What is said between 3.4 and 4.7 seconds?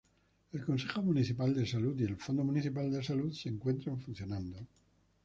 encuentran funcionando.